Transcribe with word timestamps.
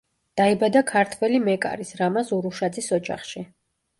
დაიბადა 0.39 0.79
ქართველი 0.91 1.41
მეკარის, 1.49 1.93
რამაზ 2.01 2.33
ურუშაძის 2.39 2.91
ოჯახში. 3.01 3.45